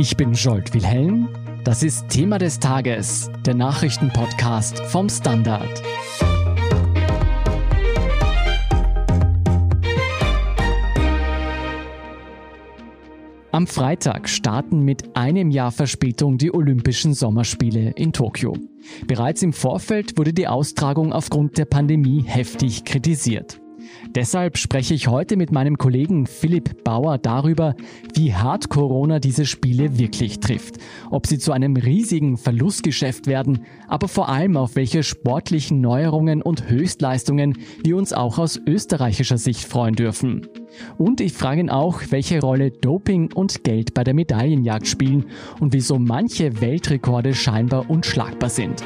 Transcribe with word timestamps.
Ich 0.00 0.16
bin 0.16 0.32
Jolt 0.32 0.74
Wilhelm. 0.74 1.28
Das 1.64 1.82
ist 1.82 2.08
Thema 2.08 2.38
des 2.38 2.60
Tages, 2.60 3.32
der 3.44 3.54
Nachrichtenpodcast 3.54 4.78
vom 4.78 5.08
Standard. 5.08 5.82
Am 13.50 13.66
Freitag 13.66 14.28
starten 14.28 14.84
mit 14.84 15.16
einem 15.16 15.50
Jahr 15.50 15.72
Verspätung 15.72 16.38
die 16.38 16.54
Olympischen 16.54 17.12
Sommerspiele 17.12 17.90
in 17.96 18.12
Tokio. 18.12 18.56
Bereits 19.08 19.42
im 19.42 19.52
Vorfeld 19.52 20.16
wurde 20.16 20.32
die 20.32 20.46
Austragung 20.46 21.12
aufgrund 21.12 21.58
der 21.58 21.64
Pandemie 21.64 22.22
heftig 22.22 22.84
kritisiert. 22.84 23.60
Deshalb 24.14 24.58
spreche 24.58 24.94
ich 24.94 25.08
heute 25.08 25.36
mit 25.36 25.52
meinem 25.52 25.78
Kollegen 25.78 26.26
Philipp 26.26 26.84
Bauer 26.84 27.18
darüber, 27.18 27.74
wie 28.14 28.34
hart 28.34 28.68
Corona 28.68 29.18
diese 29.18 29.46
Spiele 29.46 29.98
wirklich 29.98 30.40
trifft, 30.40 30.76
ob 31.10 31.26
sie 31.26 31.38
zu 31.38 31.52
einem 31.52 31.76
riesigen 31.76 32.36
Verlustgeschäft 32.36 33.26
werden, 33.26 33.64
aber 33.86 34.08
vor 34.08 34.28
allem 34.28 34.56
auf 34.56 34.76
welche 34.76 35.02
sportlichen 35.02 35.80
Neuerungen 35.80 36.42
und 36.42 36.68
Höchstleistungen 36.68 37.58
wir 37.84 37.96
uns 37.96 38.12
auch 38.12 38.38
aus 38.38 38.60
österreichischer 38.66 39.38
Sicht 39.38 39.64
freuen 39.64 39.94
dürfen. 39.94 40.46
Und 40.96 41.20
ich 41.20 41.32
frage 41.32 41.60
ihn 41.60 41.70
auch, 41.70 42.00
welche 42.10 42.40
Rolle 42.40 42.70
Doping 42.70 43.32
und 43.32 43.64
Geld 43.64 43.94
bei 43.94 44.04
der 44.04 44.14
Medaillenjagd 44.14 44.86
spielen 44.86 45.26
und 45.60 45.72
wieso 45.72 45.98
manche 45.98 46.60
Weltrekorde 46.60 47.34
scheinbar 47.34 47.88
unschlagbar 47.90 48.50
sind. 48.50 48.82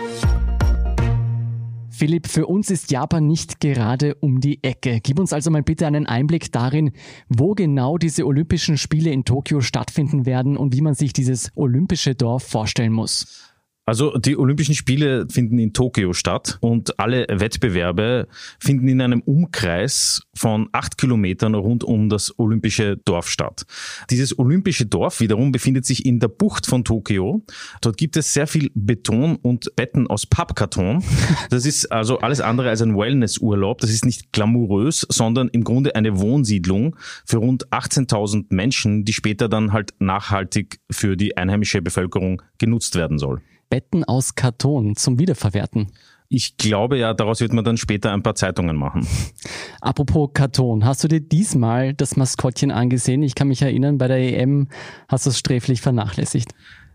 Philipp, 2.02 2.26
für 2.26 2.48
uns 2.48 2.68
ist 2.68 2.90
Japan 2.90 3.28
nicht 3.28 3.60
gerade 3.60 4.16
um 4.16 4.40
die 4.40 4.58
Ecke. 4.64 4.98
Gib 5.00 5.20
uns 5.20 5.32
also 5.32 5.52
mal 5.52 5.62
bitte 5.62 5.86
einen 5.86 6.04
Einblick 6.04 6.50
darin, 6.50 6.90
wo 7.28 7.54
genau 7.54 7.96
diese 7.96 8.26
Olympischen 8.26 8.76
Spiele 8.76 9.12
in 9.12 9.24
Tokio 9.24 9.60
stattfinden 9.60 10.26
werden 10.26 10.56
und 10.56 10.74
wie 10.74 10.80
man 10.80 10.94
sich 10.94 11.12
dieses 11.12 11.52
olympische 11.54 12.16
Dorf 12.16 12.42
vorstellen 12.42 12.92
muss. 12.92 13.51
Also 13.84 14.16
die 14.16 14.38
Olympischen 14.38 14.76
Spiele 14.76 15.26
finden 15.28 15.58
in 15.58 15.72
Tokio 15.72 16.12
statt 16.12 16.56
und 16.60 17.00
alle 17.00 17.26
Wettbewerbe 17.28 18.28
finden 18.60 18.86
in 18.86 19.00
einem 19.00 19.22
Umkreis 19.22 20.22
von 20.34 20.68
acht 20.70 20.98
Kilometern 20.98 21.56
rund 21.56 21.82
um 21.82 22.08
das 22.08 22.38
Olympische 22.38 22.96
Dorf 23.04 23.28
statt. 23.28 23.64
Dieses 24.08 24.38
Olympische 24.38 24.86
Dorf 24.86 25.18
wiederum 25.18 25.50
befindet 25.50 25.84
sich 25.84 26.06
in 26.06 26.20
der 26.20 26.28
Bucht 26.28 26.66
von 26.66 26.84
Tokio. 26.84 27.44
Dort 27.80 27.96
gibt 27.96 28.16
es 28.16 28.32
sehr 28.32 28.46
viel 28.46 28.70
Beton 28.74 29.34
und 29.42 29.74
Betten 29.74 30.06
aus 30.06 30.26
Pappkarton. 30.26 31.02
Das 31.50 31.66
ist 31.66 31.90
also 31.90 32.18
alles 32.20 32.40
andere 32.40 32.68
als 32.68 32.82
ein 32.82 32.96
Wellnessurlaub. 32.96 33.80
Das 33.80 33.90
ist 33.90 34.04
nicht 34.04 34.32
glamourös, 34.32 35.04
sondern 35.10 35.48
im 35.48 35.64
Grunde 35.64 35.96
eine 35.96 36.20
Wohnsiedlung 36.20 36.94
für 37.26 37.38
rund 37.38 37.68
18.000 37.70 38.46
Menschen, 38.50 39.04
die 39.04 39.12
später 39.12 39.48
dann 39.48 39.72
halt 39.72 39.92
nachhaltig 39.98 40.78
für 40.90 41.16
die 41.16 41.36
einheimische 41.36 41.82
Bevölkerung 41.82 42.42
genutzt 42.58 42.94
werden 42.94 43.18
soll. 43.18 43.42
Betten 43.72 44.04
aus 44.04 44.34
Karton 44.34 44.96
zum 44.96 45.18
Wiederverwerten. 45.18 45.92
Ich 46.28 46.58
glaube 46.58 46.98
ja, 46.98 47.14
daraus 47.14 47.40
wird 47.40 47.54
man 47.54 47.64
dann 47.64 47.78
später 47.78 48.12
ein 48.12 48.22
paar 48.22 48.34
Zeitungen 48.34 48.76
machen. 48.76 49.08
Apropos 49.80 50.28
Karton, 50.34 50.84
hast 50.84 51.02
du 51.02 51.08
dir 51.08 51.20
diesmal 51.20 51.94
das 51.94 52.16
Maskottchen 52.16 52.70
angesehen? 52.70 53.22
Ich 53.22 53.34
kann 53.34 53.48
mich 53.48 53.62
erinnern, 53.62 53.96
bei 53.96 54.08
der 54.08 54.18
EM 54.18 54.68
hast 55.08 55.24
du 55.24 55.30
es 55.30 55.38
sträflich 55.38 55.80
vernachlässigt. 55.80 56.52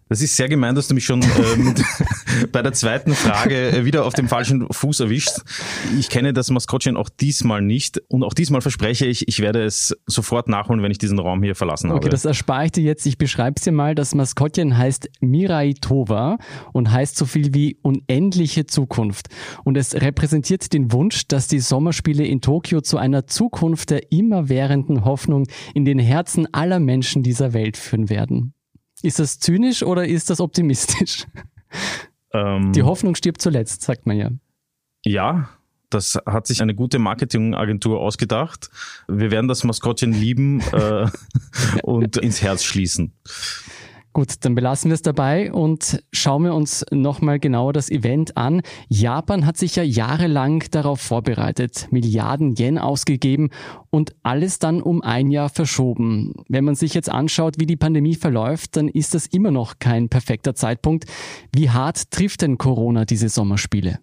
Das 0.09 0.21
ist 0.21 0.35
sehr 0.35 0.47
gemein, 0.47 0.75
dass 0.75 0.87
du 0.87 0.93
mich 0.93 1.05
schon 1.05 1.21
ähm, 1.21 1.75
bei 2.51 2.61
der 2.61 2.73
zweiten 2.73 3.13
Frage 3.13 3.71
äh, 3.71 3.85
wieder 3.85 4.05
auf 4.05 4.13
dem 4.13 4.27
falschen 4.27 4.67
Fuß 4.71 5.01
erwischst. 5.01 5.43
Ich 5.99 6.09
kenne 6.09 6.33
das 6.33 6.49
Maskottchen 6.49 6.95
auch 6.95 7.09
diesmal 7.09 7.61
nicht 7.61 8.01
und 8.07 8.23
auch 8.23 8.33
diesmal 8.33 8.61
verspreche 8.61 9.05
ich, 9.05 9.27
ich 9.27 9.39
werde 9.39 9.63
es 9.63 9.95
sofort 10.05 10.47
nachholen, 10.47 10.81
wenn 10.81 10.91
ich 10.91 10.97
diesen 10.97 11.19
Raum 11.19 11.43
hier 11.43 11.55
verlassen 11.55 11.89
habe. 11.89 11.99
Okay, 11.99 12.09
das 12.09 12.25
erspare 12.25 12.65
ich 12.65 12.71
dir 12.71 12.83
jetzt. 12.83 13.05
Ich 13.05 13.17
beschreibe 13.17 13.55
es 13.57 13.63
dir 13.63 13.71
mal. 13.71 13.95
Das 13.95 14.15
Maskottchen 14.15 14.77
heißt 14.77 15.09
Mirai 15.19 15.73
Tova 15.79 16.37
und 16.71 16.91
heißt 16.91 17.17
so 17.17 17.25
viel 17.25 17.53
wie 17.53 17.77
unendliche 17.81 18.65
Zukunft. 18.65 19.27
Und 19.63 19.77
es 19.77 19.93
repräsentiert 19.93 20.71
den 20.73 20.91
Wunsch, 20.91 21.27
dass 21.27 21.47
die 21.47 21.59
Sommerspiele 21.59 22.25
in 22.25 22.41
Tokio 22.41 22.81
zu 22.81 22.97
einer 22.97 23.27
Zukunft 23.27 23.89
der 23.89 24.11
immerwährenden 24.11 25.03
Hoffnung 25.03 25.47
in 25.73 25.85
den 25.85 25.99
Herzen 25.99 26.47
aller 26.53 26.79
Menschen 26.79 27.23
dieser 27.23 27.53
Welt 27.53 27.77
führen 27.77 28.09
werden. 28.09 28.53
Ist 29.01 29.19
das 29.19 29.39
zynisch 29.39 29.83
oder 29.83 30.07
ist 30.07 30.29
das 30.29 30.39
optimistisch? 30.39 31.25
Ähm, 32.33 32.73
Die 32.73 32.83
Hoffnung 32.83 33.15
stirbt 33.15 33.41
zuletzt, 33.41 33.81
sagt 33.81 34.05
man 34.05 34.17
ja. 34.17 34.29
Ja, 35.05 35.49
das 35.89 36.17
hat 36.25 36.47
sich 36.47 36.61
eine 36.61 36.75
gute 36.75 36.99
Marketingagentur 36.99 38.01
ausgedacht. 38.01 38.69
Wir 39.07 39.31
werden 39.31 39.47
das 39.47 39.63
Maskottchen 39.63 40.11
lieben 40.11 40.61
äh, 40.73 41.07
und 41.83 42.17
ins 42.17 42.41
Herz 42.41 42.63
schließen. 42.63 43.13
Gut, 44.17 44.33
dann 44.45 44.55
belassen 44.55 44.89
wir 44.89 44.95
es 44.95 45.03
dabei 45.03 45.53
und 45.53 46.01
schauen 46.11 46.45
wir 46.45 46.55
uns 46.55 46.83
nochmal 46.89 47.37
genauer 47.37 47.71
das 47.71 47.91
Event 47.91 48.35
an. 48.35 48.63
Japan 48.89 49.45
hat 49.45 49.57
sich 49.57 49.75
ja 49.75 49.83
jahrelang 49.83 50.63
darauf 50.71 51.01
vorbereitet, 51.01 51.87
Milliarden 51.91 52.55
Yen 52.57 52.79
ausgegeben 52.79 53.51
und 53.91 54.15
alles 54.23 54.57
dann 54.57 54.81
um 54.81 55.03
ein 55.03 55.29
Jahr 55.29 55.49
verschoben. 55.49 56.33
Wenn 56.49 56.65
man 56.65 56.73
sich 56.73 56.95
jetzt 56.95 57.11
anschaut, 57.11 57.59
wie 57.59 57.67
die 57.67 57.75
Pandemie 57.75 58.15
verläuft, 58.15 58.75
dann 58.75 58.87
ist 58.87 59.13
das 59.13 59.27
immer 59.27 59.51
noch 59.51 59.77
kein 59.77 60.09
perfekter 60.09 60.55
Zeitpunkt. 60.55 61.05
Wie 61.53 61.69
hart 61.69 62.09
trifft 62.09 62.41
denn 62.41 62.57
Corona 62.57 63.05
diese 63.05 63.29
Sommerspiele? 63.29 63.99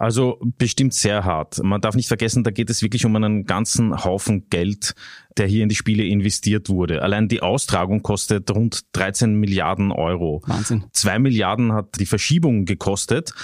Also 0.00 0.38
bestimmt 0.56 0.94
sehr 0.94 1.26
hart. 1.26 1.62
Man 1.62 1.82
darf 1.82 1.94
nicht 1.94 2.08
vergessen, 2.08 2.42
da 2.42 2.50
geht 2.50 2.70
es 2.70 2.80
wirklich 2.80 3.04
um 3.04 3.14
einen 3.16 3.44
ganzen 3.44 4.02
Haufen 4.02 4.48
Geld, 4.48 4.94
der 5.36 5.46
hier 5.46 5.62
in 5.62 5.68
die 5.68 5.74
Spiele 5.74 6.04
investiert 6.04 6.70
wurde. 6.70 7.02
Allein 7.02 7.28
die 7.28 7.42
Austragung 7.42 8.02
kostet 8.02 8.50
rund 8.50 8.80
13 8.92 9.34
Milliarden 9.34 9.92
Euro. 9.92 10.40
Wahnsinn. 10.46 10.84
Zwei 10.92 11.18
Milliarden 11.18 11.74
hat 11.74 12.00
die 12.00 12.06
Verschiebung 12.06 12.64
gekostet. 12.64 13.34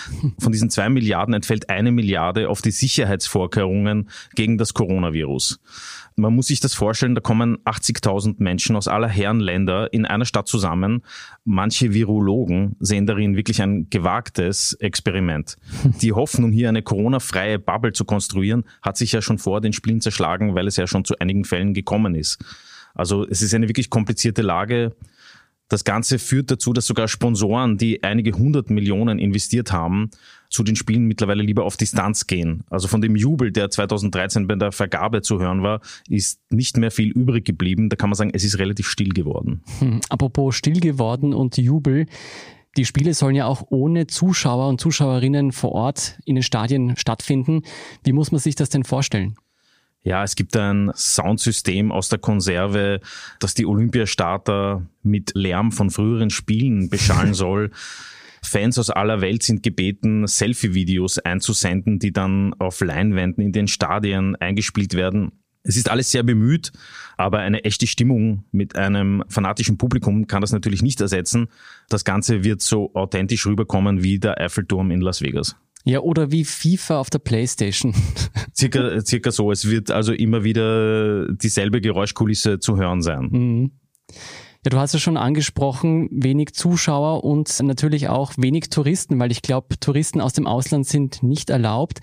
Von 0.41 0.51
diesen 0.51 0.71
zwei 0.71 0.89
Milliarden 0.89 1.35
entfällt 1.35 1.69
eine 1.69 1.93
Milliarde 1.93 2.49
auf 2.49 2.63
die 2.63 2.71
Sicherheitsvorkehrungen 2.71 4.09
gegen 4.35 4.57
das 4.57 4.73
Coronavirus. 4.73 5.61
Man 6.19 6.35
muss 6.35 6.47
sich 6.47 6.61
das 6.61 6.73
vorstellen, 6.73 7.15
da 7.15 7.21
kommen 7.21 7.59
80.000 7.65 8.37
Menschen 8.39 8.75
aus 8.75 8.89
aller 8.89 9.07
Herren 9.09 9.39
Länder 9.39 9.93
in 9.93 10.07
einer 10.07 10.25
Stadt 10.25 10.49
zusammen. 10.49 11.03
Manche 11.45 11.93
Virologen 11.93 12.75
sehen 12.81 13.05
darin 13.05 13.37
wirklich 13.37 13.61
ein 13.61 13.91
gewagtes 13.91 14.73
Experiment. 14.73 15.59
Die 16.01 16.15
Hoffnung, 16.15 16.53
hier 16.53 16.71
eine 16.71 16.83
Corona-freie 16.83 17.59
Bubble 17.59 17.93
zu 17.93 18.07
konstruieren, 18.07 18.65
hat 18.81 18.97
sich 18.97 19.13
ja 19.13 19.21
schon 19.21 19.37
vor 19.37 19.61
den 19.61 19.75
Spielen 19.75 20.01
zerschlagen, 20.01 20.55
weil 20.55 20.67
es 20.67 20.77
ja 20.77 20.87
schon 20.87 21.05
zu 21.05 21.19
einigen 21.19 21.45
Fällen 21.45 21.75
gekommen 21.75 22.15
ist. 22.15 22.43
Also 22.95 23.27
es 23.29 23.43
ist 23.43 23.53
eine 23.53 23.69
wirklich 23.69 23.91
komplizierte 23.91 24.41
Lage. 24.41 24.97
Das 25.69 25.85
Ganze 25.85 26.19
führt 26.19 26.51
dazu, 26.51 26.73
dass 26.73 26.87
sogar 26.87 27.09
Sponsoren, 27.09 27.77
die 27.77 28.03
einige 28.03 28.33
hundert 28.33 28.71
Millionen 28.71 29.19
investiert 29.19 29.71
haben, 29.71 30.11
zu 30.57 30.63
den 30.63 30.75
Spielen 30.75 31.05
mittlerweile 31.05 31.43
lieber 31.43 31.65
auf 31.65 31.77
Distanz 31.77 32.27
gehen. 32.27 32.65
Also 32.71 32.89
von 32.89 33.03
dem 33.03 33.15
Jubel, 33.15 33.53
der 33.53 33.69
2013 33.69 34.47
bei 34.47 34.55
der 34.55 34.73
Vergabe 34.73 35.21
zu 35.21 35.39
hören 35.39 35.63
war, 35.63 35.83
ist 36.09 36.41
nicht 36.49 36.79
mehr 36.79 36.91
viel 36.91 37.11
übrig 37.11 37.45
geblieben. 37.45 37.91
Da 37.91 37.97
kann 37.97 38.09
man 38.09 38.17
sagen, 38.17 38.31
es 38.33 38.43
ist 38.43 38.59
relativ 38.59 38.89
still 38.89 39.11
geworden. 39.11 39.63
Hm, 39.81 40.01
apropos 40.09 40.57
still 40.57 40.81
geworden 40.81 41.35
und 41.35 41.59
Jubel. 41.59 42.07
Die 42.79 42.87
Spiele 42.87 43.13
sollen 43.13 43.35
ja 43.35 43.45
auch 43.45 43.67
ohne 43.69 44.07
Zuschauer 44.07 44.69
und 44.69 44.81
Zuschauerinnen 44.81 45.53
vor 45.53 45.73
Ort 45.73 46.19
in 46.25 46.37
den 46.37 46.43
Stadien 46.43 46.97
stattfinden. 46.97 47.61
Wie 48.03 48.13
muss 48.13 48.33
man 48.33 48.41
sich 48.41 48.55
das 48.55 48.71
denn 48.71 48.85
vorstellen? 48.85 49.37
Ja, 50.05 50.23
es 50.23 50.37
gibt 50.37 50.57
ein 50.57 50.91
Soundsystem 50.95 51.93
aus 51.93 52.09
der 52.09 52.19
Konserve, 52.19 53.01
das 53.41 53.53
die 53.53 53.67
Olympiastarter 53.67 54.87
mit 55.03 55.33
Lärm 55.35 55.71
von 55.71 55.91
früheren 55.91 56.31
Spielen 56.31 56.89
beschallen 56.89 57.35
soll. 57.35 57.73
Fans 58.47 58.79
aus 58.79 58.91
aller 58.91 59.21
Welt 59.21 59.43
sind 59.43 59.63
gebeten, 59.63 60.27
Selfie-Videos 60.27 61.19
einzusenden, 61.19 61.99
die 61.99 62.13
dann 62.13 62.55
auf 62.55 62.81
Leinwänden 62.81 63.45
in 63.45 63.53
den 63.53 63.69
Stadien 63.69 64.37
eingespielt 64.37 64.95
werden. 64.95 65.33
Es 65.63 65.77
ist 65.77 65.91
alles 65.91 66.13
sehr 66.13 66.23
bemüht, 66.23 66.73
aber 67.17 67.41
eine 67.41 67.65
echte 67.65 67.87
Stimmung 67.87 68.45
mit 68.53 68.77
einem 68.77 69.25
fanatischen 69.29 69.79
Publikum 69.79 70.29
kann 70.29 70.41
das 70.41 70.53
natürlich 70.53 70.81
nicht 70.81 71.01
ersetzen. 71.01 71.49
Das 71.89 72.05
Ganze 72.05 72.45
wird 72.45 72.63
so 72.63 72.95
authentisch 72.95 73.47
rüberkommen 73.47 74.05
wie 74.05 74.21
der 74.21 74.41
Eiffelturm 74.41 74.93
in 74.93 75.01
Las 75.01 75.23
Vegas. 75.23 75.57
Ja, 75.85 76.01
oder 76.01 76.33
wie 76.33 76.45
FIFA 76.45 76.99
auf 76.99 77.11
der 77.11 77.21
Playstation. 77.21 77.95
Circa, 78.55 79.01
circa 79.05 79.31
so. 79.31 79.53
Es 79.53 79.69
wird 79.69 79.91
also 79.91 80.13
immer 80.13 80.43
wieder 80.45 81.33
dieselbe 81.33 81.81
Geräuschkulisse 81.81 82.59
zu 82.59 82.77
hören 82.77 83.03
sein. 83.03 83.29
Mhm. 83.31 83.71
Ja, 84.67 84.71
du 84.71 84.79
hast 84.79 84.95
es 84.95 85.01
schon 85.01 85.17
angesprochen, 85.17 86.09
wenig 86.11 86.53
Zuschauer 86.53 87.23
und 87.23 87.63
natürlich 87.63 88.09
auch 88.09 88.33
wenig 88.37 88.69
Touristen, 88.69 89.21
weil 89.21 89.31
ich 89.31 89.41
glaube, 89.41 89.79
Touristen 89.79 90.21
aus 90.21 90.33
dem 90.33 90.49
Ausland 90.49 90.89
sind 90.89 91.23
nicht 91.23 91.51
erlaubt. 91.51 92.01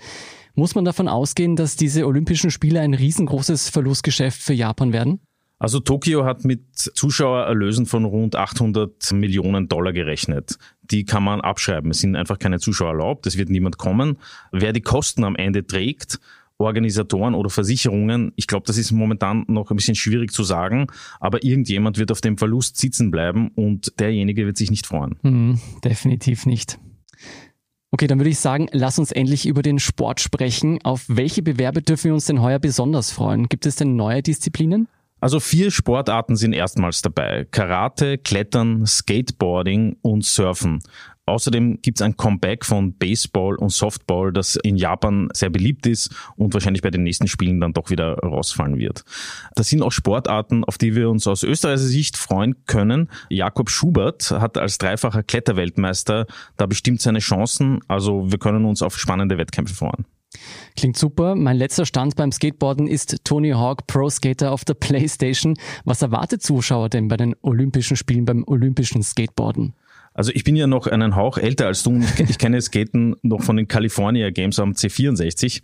Muss 0.54 0.74
man 0.74 0.86
davon 0.86 1.06
ausgehen, 1.06 1.56
dass 1.56 1.76
diese 1.76 2.06
Olympischen 2.06 2.50
Spiele 2.50 2.80
ein 2.80 2.94
riesengroßes 2.94 3.68
Verlustgeschäft 3.68 4.40
für 4.40 4.54
Japan 4.54 4.94
werden? 4.94 5.20
Also 5.58 5.78
Tokio 5.78 6.24
hat 6.24 6.46
mit 6.46 6.74
Zuschauererlösen 6.74 7.84
von 7.84 8.06
rund 8.06 8.34
800 8.34 9.12
Millionen 9.12 9.68
Dollar 9.68 9.92
gerechnet. 9.92 10.56
Die 10.80 11.04
kann 11.04 11.22
man 11.22 11.42
abschreiben. 11.42 11.90
Es 11.90 11.98
sind 11.98 12.16
einfach 12.16 12.38
keine 12.38 12.60
Zuschauer 12.60 12.92
erlaubt. 12.92 13.26
Es 13.26 13.36
wird 13.36 13.50
niemand 13.50 13.76
kommen. 13.76 14.16
Wer 14.52 14.72
die 14.72 14.80
Kosten 14.80 15.24
am 15.24 15.36
Ende 15.36 15.66
trägt 15.66 16.18
Organisatoren 16.58 17.34
oder 17.34 17.50
Versicherungen. 17.50 18.32
Ich 18.36 18.46
glaube, 18.46 18.66
das 18.66 18.78
ist 18.78 18.92
momentan 18.92 19.44
noch 19.48 19.70
ein 19.70 19.76
bisschen 19.76 19.96
schwierig 19.96 20.32
zu 20.32 20.44
sagen, 20.44 20.86
aber 21.20 21.42
irgendjemand 21.42 21.98
wird 21.98 22.12
auf 22.12 22.20
dem 22.20 22.38
Verlust 22.38 22.76
sitzen 22.76 23.10
bleiben 23.10 23.48
und 23.54 23.98
derjenige 23.98 24.46
wird 24.46 24.56
sich 24.56 24.70
nicht 24.70 24.86
freuen. 24.86 25.16
Hm, 25.22 25.60
definitiv 25.82 26.46
nicht. 26.46 26.78
Okay, 27.90 28.08
dann 28.08 28.18
würde 28.18 28.30
ich 28.30 28.38
sagen, 28.38 28.68
lass 28.72 28.98
uns 28.98 29.12
endlich 29.12 29.46
über 29.46 29.62
den 29.62 29.78
Sport 29.78 30.20
sprechen. 30.20 30.80
Auf 30.82 31.04
welche 31.06 31.42
Bewerbe 31.42 31.80
dürfen 31.80 32.06
wir 32.06 32.14
uns 32.14 32.26
denn 32.26 32.42
heuer 32.42 32.58
besonders 32.58 33.12
freuen? 33.12 33.48
Gibt 33.48 33.66
es 33.66 33.76
denn 33.76 33.94
neue 33.94 34.20
Disziplinen? 34.20 34.88
Also 35.24 35.40
vier 35.40 35.70
Sportarten 35.70 36.36
sind 36.36 36.52
erstmals 36.52 37.00
dabei. 37.00 37.46
Karate, 37.50 38.18
Klettern, 38.18 38.84
Skateboarding 38.84 39.96
und 40.02 40.22
Surfen. 40.22 40.80
Außerdem 41.24 41.80
gibt 41.80 41.98
es 41.98 42.02
ein 42.02 42.18
Comeback 42.18 42.66
von 42.66 42.92
Baseball 42.92 43.56
und 43.56 43.70
Softball, 43.70 44.34
das 44.34 44.56
in 44.56 44.76
Japan 44.76 45.30
sehr 45.32 45.48
beliebt 45.48 45.86
ist 45.86 46.14
und 46.36 46.52
wahrscheinlich 46.52 46.82
bei 46.82 46.90
den 46.90 47.04
nächsten 47.04 47.26
Spielen 47.26 47.58
dann 47.58 47.72
doch 47.72 47.88
wieder 47.88 48.18
rausfallen 48.18 48.76
wird. 48.76 49.02
Das 49.54 49.70
sind 49.70 49.80
auch 49.80 49.92
Sportarten, 49.92 50.62
auf 50.62 50.76
die 50.76 50.94
wir 50.94 51.08
uns 51.08 51.26
aus 51.26 51.42
österreichischer 51.42 51.88
Sicht 51.88 52.18
freuen 52.18 52.66
können. 52.66 53.08
Jakob 53.30 53.70
Schubert 53.70 54.30
hat 54.30 54.58
als 54.58 54.76
dreifacher 54.76 55.22
Kletterweltmeister 55.22 56.26
da 56.58 56.66
bestimmt 56.66 57.00
seine 57.00 57.20
Chancen. 57.20 57.80
Also 57.88 58.30
wir 58.30 58.38
können 58.38 58.66
uns 58.66 58.82
auf 58.82 58.98
spannende 58.98 59.38
Wettkämpfe 59.38 59.74
freuen. 59.74 60.04
Klingt 60.76 60.96
super. 60.96 61.34
Mein 61.34 61.56
letzter 61.56 61.86
Stand 61.86 62.16
beim 62.16 62.32
Skateboarden 62.32 62.86
ist 62.86 63.24
Tony 63.24 63.50
Hawk 63.50 63.86
Pro 63.86 64.08
Skater 64.10 64.52
auf 64.52 64.64
der 64.64 64.74
Playstation. 64.74 65.54
Was 65.84 66.02
erwartet 66.02 66.42
Zuschauer 66.42 66.88
denn 66.88 67.08
bei 67.08 67.16
den 67.16 67.34
Olympischen 67.42 67.96
Spielen 67.96 68.24
beim 68.24 68.44
olympischen 68.46 69.02
Skateboarden? 69.02 69.74
Also 70.16 70.30
ich 70.32 70.44
bin 70.44 70.54
ja 70.54 70.68
noch 70.68 70.86
einen 70.86 71.16
Hauch 71.16 71.38
älter 71.38 71.66
als 71.66 71.82
du. 71.82 71.98
Ich, 71.98 72.30
ich 72.30 72.38
kenne 72.38 72.62
Skaten 72.62 73.16
noch 73.22 73.42
von 73.42 73.56
den 73.56 73.66
California 73.66 74.30
Games 74.30 74.60
am 74.60 74.70
C64. 74.70 75.60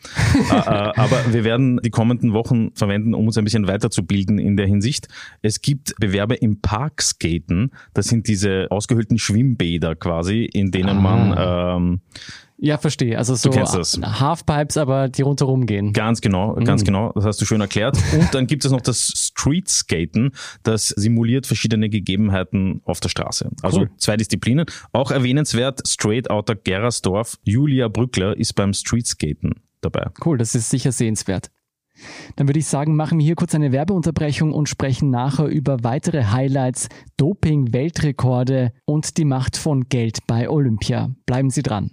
Äh, 0.51 0.57
äh, 0.57 0.93
aber 0.97 1.33
wir 1.33 1.45
werden 1.45 1.81
die 1.85 1.91
kommenden 1.91 2.33
Wochen 2.33 2.73
verwenden, 2.75 3.15
um 3.15 3.27
uns 3.27 3.39
ein 3.39 3.45
bisschen 3.45 3.69
weiterzubilden 3.69 4.39
in 4.39 4.57
der 4.57 4.67
Hinsicht. 4.67 5.07
Es 5.43 5.61
gibt 5.61 5.95
Bewerbe 6.01 6.35
im 6.35 6.61
Parkskaten. 6.61 7.71
Das 7.95 8.09
sind 8.09 8.27
diese 8.27 8.67
ausgehöhlten 8.71 9.19
Schwimmbäder 9.19 9.95
quasi, 9.95 10.45
in 10.53 10.73
denen 10.73 10.99
ah. 10.99 11.01
man 11.01 11.35
ähm, 11.39 12.01
ja, 12.63 12.77
verstehe. 12.77 13.17
Also 13.17 13.35
so 13.35 13.51
Halfpipes, 13.51 14.77
aber 14.77 15.09
die 15.09 15.23
rundherum 15.23 15.65
gehen. 15.65 15.95
Ganz 15.95 16.21
genau, 16.21 16.55
ganz 16.55 16.83
mhm. 16.83 16.87
genau. 16.87 17.13
Das 17.15 17.25
hast 17.25 17.41
du 17.41 17.47
schön 17.47 17.61
erklärt. 17.61 17.97
Und 18.13 18.35
dann 18.35 18.47
gibt 18.47 18.67
es 18.67 18.71
noch 18.71 18.83
das 18.83 19.13
Street 19.17 19.69
Skaten, 19.69 20.33
das 20.63 20.89
simuliert 20.89 21.47
verschiedene 21.47 21.89
Gegebenheiten 21.89 22.83
auf 22.85 23.01
der 23.01 23.09
Straße. 23.09 23.51
Also 23.63 23.81
cool. 23.81 23.91
zwei 23.97 24.17
Disziplinen. 24.19 24.67
Auch 24.93 25.11
erwähnenswert, 25.11 25.89
Straight 25.89 26.29
Outer 26.29 26.55
Gerasdorf, 26.55 27.39
Julia 27.45 27.89
Brückler 27.89 28.37
ist 28.37 28.55
beim 28.55 28.75
Street 28.75 29.07
Skaten 29.07 29.55
dabei. 29.81 30.09
Cool, 30.25 30.37
das 30.37 30.55
ist 30.55 30.69
sicher 30.69 30.93
sehenswert. 30.93 31.51
Dann 32.37 32.49
würde 32.49 32.61
ich 32.61 32.67
sagen, 32.67 32.95
machen 32.95 33.19
wir 33.19 33.25
hier 33.25 33.35
kurz 33.35 33.55
eine 33.55 33.73
Werbeunterbrechung 33.73 34.53
und 34.53 34.69
sprechen 34.69 35.11
nachher 35.11 35.47
über 35.47 35.83
weitere 35.83 36.25
Highlights, 36.25 36.89
Doping, 37.17 37.73
Weltrekorde 37.73 38.73
und 38.85 39.17
die 39.17 39.25
Macht 39.25 39.57
von 39.57 39.89
Geld 39.89 40.19
bei 40.27 40.49
Olympia. 40.49 41.11
Bleiben 41.27 41.51
Sie 41.51 41.63
dran. 41.63 41.93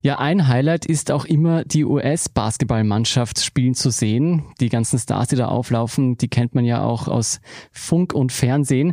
Ja, 0.00 0.20
ein 0.20 0.46
Highlight 0.46 0.86
ist 0.86 1.10
auch 1.10 1.24
immer 1.24 1.64
die 1.64 1.84
US-Basketballmannschaft 1.84 3.40
spielen 3.40 3.74
zu 3.74 3.90
sehen. 3.90 4.44
Die 4.60 4.68
ganzen 4.68 4.96
Stars, 4.96 5.26
die 5.28 5.36
da 5.36 5.48
auflaufen, 5.48 6.16
die 6.16 6.28
kennt 6.28 6.54
man 6.54 6.64
ja 6.64 6.84
auch 6.84 7.08
aus 7.08 7.40
Funk 7.72 8.14
und 8.14 8.30
Fernsehen. 8.30 8.92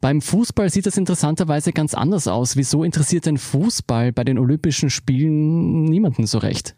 Beim 0.00 0.20
Fußball 0.20 0.70
sieht 0.70 0.86
das 0.86 0.98
interessanterweise 0.98 1.72
ganz 1.72 1.94
anders 1.94 2.28
aus. 2.28 2.56
Wieso 2.56 2.84
interessiert 2.84 3.26
denn 3.26 3.38
Fußball 3.38 4.12
bei 4.12 4.22
den 4.22 4.38
Olympischen 4.38 4.88
Spielen 4.88 5.84
niemanden 5.84 6.26
so 6.26 6.38
recht? 6.38 6.76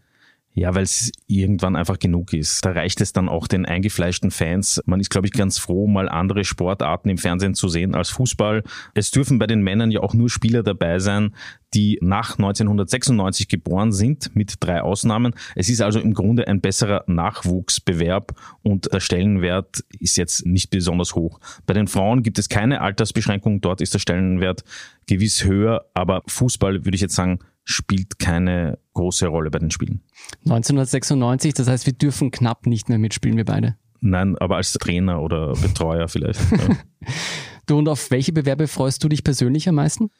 Ja, 0.58 0.74
weil 0.74 0.82
es 0.82 1.12
irgendwann 1.28 1.76
einfach 1.76 2.00
genug 2.00 2.32
ist. 2.32 2.64
Da 2.64 2.72
reicht 2.72 3.00
es 3.00 3.12
dann 3.12 3.28
auch 3.28 3.46
den 3.46 3.64
eingefleischten 3.64 4.32
Fans. 4.32 4.82
Man 4.86 4.98
ist, 4.98 5.08
glaube 5.08 5.28
ich, 5.28 5.32
ganz 5.32 5.56
froh, 5.56 5.86
mal 5.86 6.08
andere 6.08 6.42
Sportarten 6.42 7.10
im 7.10 7.16
Fernsehen 7.16 7.54
zu 7.54 7.68
sehen 7.68 7.94
als 7.94 8.10
Fußball. 8.10 8.64
Es 8.92 9.12
dürfen 9.12 9.38
bei 9.38 9.46
den 9.46 9.62
Männern 9.62 9.92
ja 9.92 10.00
auch 10.00 10.14
nur 10.14 10.28
Spieler 10.28 10.64
dabei 10.64 10.98
sein, 10.98 11.32
die 11.74 11.98
nach 12.02 12.38
1996 12.38 13.46
geboren 13.46 13.92
sind, 13.92 14.34
mit 14.34 14.54
drei 14.58 14.82
Ausnahmen. 14.82 15.32
Es 15.54 15.68
ist 15.68 15.80
also 15.80 16.00
im 16.00 16.12
Grunde 16.12 16.48
ein 16.48 16.60
besserer 16.60 17.04
Nachwuchsbewerb 17.06 18.34
und 18.64 18.92
der 18.92 18.98
Stellenwert 18.98 19.84
ist 20.00 20.16
jetzt 20.16 20.44
nicht 20.44 20.70
besonders 20.70 21.14
hoch. 21.14 21.38
Bei 21.66 21.74
den 21.74 21.86
Frauen 21.86 22.24
gibt 22.24 22.40
es 22.40 22.48
keine 22.48 22.80
Altersbeschränkung, 22.80 23.60
dort 23.60 23.80
ist 23.80 23.94
der 23.94 24.00
Stellenwert 24.00 24.64
gewiss 25.06 25.44
höher, 25.44 25.84
aber 25.94 26.22
Fußball 26.26 26.84
würde 26.84 26.96
ich 26.96 27.00
jetzt 27.00 27.14
sagen, 27.14 27.38
spielt 27.68 28.18
keine 28.18 28.78
große 28.94 29.26
Rolle 29.26 29.50
bei 29.50 29.58
den 29.58 29.70
Spielen. 29.70 30.00
1996, 30.46 31.52
das 31.52 31.68
heißt, 31.68 31.86
wir 31.86 31.92
dürfen 31.92 32.30
knapp 32.30 32.66
nicht 32.66 32.88
mehr 32.88 32.98
mitspielen, 32.98 33.36
wir 33.36 33.44
beide. 33.44 33.76
Nein, 34.00 34.36
aber 34.38 34.56
als 34.56 34.72
Trainer 34.72 35.20
oder 35.20 35.52
Betreuer 35.52 36.08
vielleicht. 36.08 36.40
Ja. 36.52 36.76
du 37.66 37.78
und 37.78 37.88
auf 37.88 38.10
welche 38.10 38.32
Bewerbe 38.32 38.68
freust 38.68 39.04
du 39.04 39.08
dich 39.08 39.22
persönlich 39.22 39.68
am 39.68 39.74
meisten? 39.74 40.10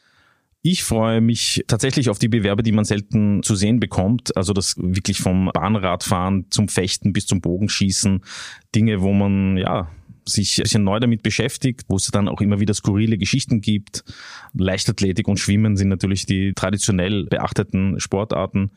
Ich 0.61 0.83
freue 0.83 1.21
mich 1.21 1.65
tatsächlich 1.69 2.11
auf 2.11 2.19
die 2.19 2.29
Bewerbe, 2.29 2.63
die 2.63 2.73
man 2.73 2.85
selten 2.85 3.43
zu 3.43 3.55
sehen 3.55 3.81
bekommt. 3.81 4.37
Also 4.37 4.53
das 4.53 4.77
wirklich 4.77 5.21
vom 5.21 5.51
Bahnradfahren 5.55 6.47
zum 6.51 6.69
Fechten 6.69 7.13
bis 7.13 7.27
zum 7.27 7.41
Bogenschießen. 7.41 8.23
Dinge, 8.75 9.01
wo 9.01 9.13
man 9.13 9.57
ja 9.57 9.89
sich 10.29 10.59
ein 10.59 10.63
bisschen 10.65 10.85
neu 10.85 11.01
damit 11.01 11.23
beschäftigt, 11.23 11.83
wo 11.89 11.97
es 11.97 12.07
dann 12.07 12.29
auch 12.29 12.41
immer 12.41 12.61
wieder 12.61 12.75
skurrile 12.75 13.19
Geschichten 13.19 13.61
gibt. 13.61 14.05
Leichtathletik 14.55 15.29
und 15.29 15.39
Schwimmen 15.39 15.77
sind 15.77 15.89
natürlich 15.89 16.27
die 16.27 16.53
traditionell 16.55 17.25
beachteten 17.25 17.99
Sportarten. 18.01 18.71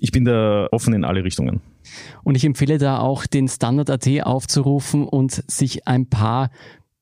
Ich 0.00 0.12
bin 0.12 0.24
da 0.24 0.68
offen 0.70 0.94
in 0.94 1.04
alle 1.04 1.24
Richtungen. 1.24 1.60
Und 2.22 2.34
ich 2.34 2.44
empfehle 2.44 2.78
da 2.78 2.98
auch 2.98 3.26
den 3.26 3.48
Standard.at 3.48 4.08
aufzurufen 4.22 5.04
und 5.04 5.42
sich 5.50 5.86
ein 5.86 6.08
paar 6.08 6.50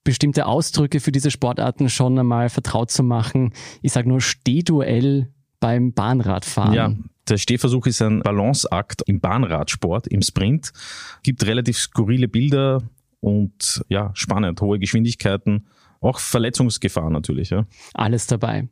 bestimmte 0.04 0.46
Ausdrücke 0.46 1.00
für 1.00 1.12
diese 1.12 1.30
Sportarten 1.30 1.88
schon 1.88 2.18
einmal 2.18 2.48
vertraut 2.48 2.90
zu 2.90 3.02
machen. 3.02 3.52
Ich 3.82 3.92
sage 3.92 4.08
nur 4.08 4.20
Stehduell 4.20 5.28
beim 5.58 5.92
Bahnradfahren. 5.92 6.74
Ja, 6.74 6.94
der 7.28 7.38
Stehversuch 7.38 7.86
ist 7.86 8.00
ein 8.02 8.20
Balanceakt 8.20 9.02
im 9.06 9.20
Bahnradsport, 9.20 10.06
im 10.06 10.22
Sprint. 10.22 10.72
Gibt 11.24 11.44
relativ 11.44 11.76
skurrile 11.76 12.28
Bilder, 12.28 12.82
und 13.20 13.84
ja, 13.88 14.10
spannend, 14.14 14.60
hohe 14.60 14.78
Geschwindigkeiten, 14.78 15.66
auch 16.00 16.18
Verletzungsgefahr 16.18 17.10
natürlich. 17.10 17.50
Ja. 17.50 17.66
Alles 17.94 18.26
dabei. 18.26 18.68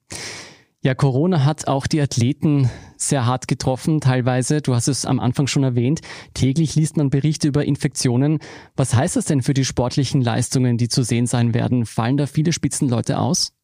Ja, 0.85 0.95
Corona 0.95 1.47
hat 1.47 1.67
auch 1.67 1.87
die 1.87 2.03
Athleten 2.03 2.69
sehr 2.99 3.25
hart 3.25 3.49
getroffen, 3.49 4.03
teilweise. 4.03 4.61
Du 4.61 4.75
hast 4.75 4.87
es 4.87 5.07
am 5.07 5.19
Anfang 5.19 5.47
schon 5.47 5.65
erwähnt. 5.65 6.03
Täglich 6.35 6.75
liest 6.75 6.99
man 6.99 7.09
Berichte 7.09 7.49
über 7.49 7.65
Infektionen. 7.65 8.39
Was 8.77 8.95
heißt 8.95 9.17
das 9.17 9.25
denn 9.25 9.41
für 9.41 9.55
die 9.55 9.65
sportlichen 9.65 10.21
Leistungen, 10.21 10.77
die 10.77 10.89
zu 10.89 11.03
sehen 11.03 11.27
sein 11.27 11.55
werden? 11.55 11.87
Fallen 11.87 12.19
da 12.19 12.27
viele 12.27 12.53
Spitzenleute 12.53 13.19
aus? 13.19 13.55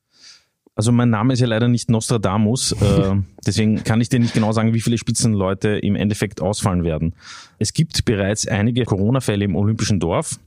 Also 0.74 0.92
mein 0.92 1.10
Name 1.10 1.34
ist 1.34 1.40
ja 1.40 1.46
leider 1.46 1.68
nicht 1.68 1.90
Nostradamus, 1.90 2.72
äh, 2.72 3.14
deswegen 3.46 3.84
kann 3.84 4.00
ich 4.00 4.08
dir 4.08 4.18
nicht 4.18 4.32
genau 4.32 4.52
sagen, 4.52 4.72
wie 4.72 4.80
viele 4.80 4.96
Spitzenleute 4.96 5.70
im 5.70 5.94
Endeffekt 5.94 6.40
ausfallen 6.40 6.84
werden. 6.84 7.14
Es 7.58 7.74
gibt 7.74 8.06
bereits 8.06 8.48
einige 8.48 8.84
Corona-Fälle 8.86 9.44
im 9.44 9.56
Olympischen 9.56 10.00
Dorf. 10.00 10.40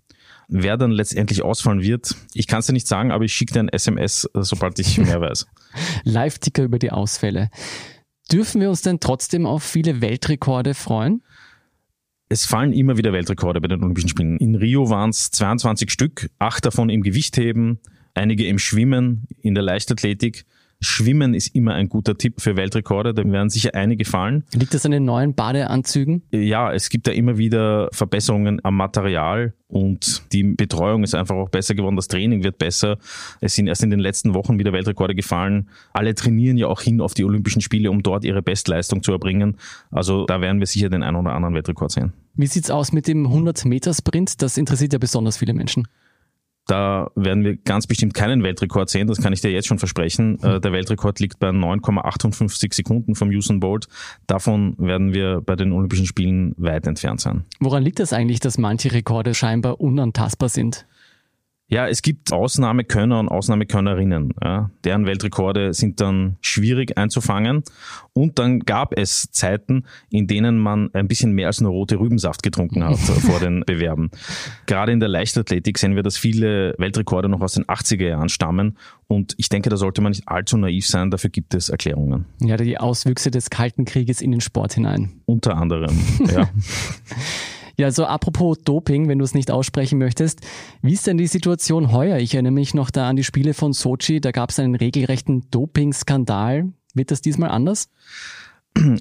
Wer 0.47 0.77
dann 0.77 0.91
letztendlich 0.91 1.41
ausfallen 1.43 1.81
wird, 1.81 2.15
ich 2.33 2.47
kann 2.47 2.59
es 2.59 2.67
dir 2.67 2.73
nicht 2.73 2.87
sagen, 2.87 3.11
aber 3.11 3.25
ich 3.25 3.33
schicke 3.33 3.53
dir 3.53 3.59
ein 3.61 3.69
SMS, 3.69 4.29
sobald 4.33 4.79
ich 4.79 4.97
mehr 4.97 5.21
weiß. 5.21 5.47
Live-Ticker 6.03 6.63
über 6.63 6.79
die 6.79 6.91
Ausfälle. 6.91 7.49
Dürfen 8.31 8.61
wir 8.61 8.69
uns 8.69 8.81
denn 8.81 8.99
trotzdem 8.99 9.45
auf 9.45 9.63
viele 9.63 10.01
Weltrekorde 10.01 10.73
freuen? 10.73 11.23
Es 12.29 12.45
fallen 12.45 12.73
immer 12.73 12.97
wieder 12.97 13.13
Weltrekorde 13.13 13.61
bei 13.61 13.67
den 13.67 13.83
Olympischen 13.83 14.09
Spielen. 14.09 14.37
In 14.37 14.55
Rio 14.55 14.89
waren 14.89 15.11
es 15.11 15.29
22 15.31 15.91
Stück, 15.91 16.29
acht 16.39 16.65
davon 16.65 16.89
im 16.89 17.03
Gewichtheben, 17.03 17.79
einige 18.13 18.47
im 18.47 18.59
Schwimmen, 18.59 19.27
in 19.41 19.53
der 19.53 19.63
Leichtathletik. 19.63 20.45
Schwimmen 20.83 21.33
ist 21.33 21.55
immer 21.55 21.73
ein 21.73 21.87
guter 21.87 22.17
Tipp 22.17 22.41
für 22.41 22.57
Weltrekorde, 22.57 23.13
da 23.13 23.23
werden 23.23 23.49
sicher 23.49 23.73
einige 23.73 24.03
fallen. 24.03 24.43
Liegt 24.53 24.73
das 24.73 24.85
an 24.85 24.91
den 24.91 25.05
neuen 25.05 25.33
Badeanzügen? 25.33 26.23
Ja, 26.31 26.73
es 26.73 26.89
gibt 26.89 27.07
da 27.07 27.11
immer 27.11 27.37
wieder 27.37 27.87
Verbesserungen 27.93 28.59
am 28.63 28.75
Material 28.75 29.53
und 29.67 30.23
die 30.33 30.43
Betreuung 30.43 31.03
ist 31.03 31.15
einfach 31.15 31.35
auch 31.35 31.49
besser 31.49 31.73
geworden, 31.73 31.95
das 31.95 32.09
Training 32.09 32.43
wird 32.43 32.57
besser. 32.57 32.97
Es 33.39 33.55
sind 33.55 33.67
erst 33.67 33.81
in 33.81 33.91
den 33.91 33.99
letzten 33.99 34.33
Wochen 34.33 34.59
wieder 34.59 34.73
Weltrekorde 34.73 35.15
gefallen. 35.15 35.69
Alle 35.93 36.13
trainieren 36.15 36.57
ja 36.57 36.67
auch 36.67 36.81
hin 36.81 36.99
auf 36.99 37.13
die 37.13 37.23
Olympischen 37.23 37.61
Spiele, 37.61 37.89
um 37.89 38.03
dort 38.03 38.25
ihre 38.25 38.41
Bestleistung 38.41 39.01
zu 39.03 39.13
erbringen. 39.13 39.57
Also 39.89 40.25
da 40.25 40.41
werden 40.41 40.59
wir 40.59 40.67
sicher 40.67 40.89
den 40.89 41.01
einen 41.01 41.15
oder 41.15 41.33
anderen 41.33 41.55
Weltrekord 41.55 41.91
sehen. 41.91 42.13
Wie 42.35 42.47
sieht's 42.47 42.69
aus 42.69 42.91
mit 42.91 43.07
dem 43.07 43.25
100-Meter-Sprint? 43.27 44.41
Das 44.41 44.57
interessiert 44.57 44.91
ja 44.91 44.99
besonders 44.99 45.37
viele 45.37 45.53
Menschen. 45.53 45.87
Da 46.67 47.11
werden 47.15 47.43
wir 47.43 47.57
ganz 47.57 47.87
bestimmt 47.87 48.13
keinen 48.13 48.41
Weltrekord 48.41 48.89
sehen, 48.89 49.07
das 49.07 49.21
kann 49.21 49.33
ich 49.33 49.41
dir 49.41 49.51
jetzt 49.51 49.67
schon 49.67 49.79
versprechen. 49.79 50.41
Äh, 50.41 50.61
der 50.61 50.71
Weltrekord 50.71 51.19
liegt 51.19 51.39
bei 51.39 51.49
9,58 51.49 52.73
Sekunden 52.73 53.15
vom 53.15 53.29
Usain 53.29 53.59
Bolt. 53.59 53.87
Davon 54.27 54.75
werden 54.77 55.13
wir 55.13 55.41
bei 55.41 55.55
den 55.55 55.73
Olympischen 55.73 56.05
Spielen 56.05 56.53
weit 56.57 56.87
entfernt 56.87 57.19
sein. 57.19 57.43
Woran 57.59 57.83
liegt 57.83 57.99
das 57.99 58.13
eigentlich, 58.13 58.39
dass 58.39 58.57
manche 58.57 58.93
Rekorde 58.93 59.33
scheinbar 59.33 59.81
unantastbar 59.81 60.47
sind? 60.49 60.85
Ja, 61.69 61.87
es 61.87 62.01
gibt 62.01 62.31
Ausnahmekönner 62.31 63.19
und 63.19 63.29
Ausnahmekönnerinnen. 63.29 64.33
Ja. 64.43 64.69
Deren 64.83 65.05
Weltrekorde 65.05 65.73
sind 65.73 66.01
dann 66.01 66.37
schwierig 66.41 66.97
einzufangen. 66.97 67.63
Und 68.11 68.37
dann 68.37 68.59
gab 68.59 68.95
es 68.95 69.31
Zeiten, 69.31 69.85
in 70.11 70.27
denen 70.27 70.57
man 70.57 70.93
ein 70.93 71.07
bisschen 71.07 71.31
mehr 71.31 71.47
als 71.47 71.61
nur 71.61 71.71
rote 71.71 71.99
Rübensaft 71.99 72.43
getrunken 72.43 72.83
hat 72.83 72.99
vor 72.99 73.39
den 73.39 73.63
Bewerben. 73.65 74.11
Gerade 74.67 74.91
in 74.91 74.99
der 74.99 75.09
Leichtathletik 75.09 75.79
sehen 75.79 75.95
wir, 75.95 76.03
dass 76.03 76.17
viele 76.17 76.75
Weltrekorde 76.77 77.29
noch 77.29 77.41
aus 77.41 77.53
den 77.53 77.65
80er 77.65 78.07
Jahren 78.07 78.29
stammen. 78.29 78.77
Und 79.07 79.33
ich 79.37 79.49
denke, 79.49 79.69
da 79.69 79.77
sollte 79.77 80.01
man 80.01 80.11
nicht 80.11 80.27
allzu 80.27 80.57
naiv 80.57 80.85
sein. 80.85 81.11
Dafür 81.11 81.29
gibt 81.29 81.55
es 81.55 81.69
Erklärungen. 81.69 82.25
Ja, 82.41 82.57
die 82.57 82.77
Auswüchse 82.77 83.31
des 83.31 83.49
Kalten 83.49 83.85
Krieges 83.85 84.21
in 84.21 84.31
den 84.31 84.41
Sport 84.41 84.73
hinein. 84.73 85.21
Unter 85.25 85.57
anderem, 85.57 85.97
ja. 86.31 86.49
Ja, 87.77 87.91
so 87.91 88.05
apropos 88.05 88.59
Doping, 88.63 89.07
wenn 89.07 89.19
du 89.19 89.25
es 89.25 89.33
nicht 89.33 89.49
aussprechen 89.49 89.97
möchtest. 89.97 90.41
Wie 90.81 90.93
ist 90.93 91.07
denn 91.07 91.17
die 91.17 91.27
Situation 91.27 91.91
heuer? 91.91 92.17
Ich 92.17 92.33
erinnere 92.33 92.53
mich 92.53 92.73
noch 92.73 92.91
da 92.91 93.09
an 93.09 93.15
die 93.15 93.23
Spiele 93.23 93.53
von 93.53 93.73
Sochi, 93.73 94.21
da 94.21 94.31
gab 94.31 94.51
es 94.51 94.59
einen 94.59 94.75
regelrechten 94.75 95.49
Doping-Skandal. 95.49 96.71
Wird 96.93 97.11
das 97.11 97.21
diesmal 97.21 97.49
anders? 97.49 97.89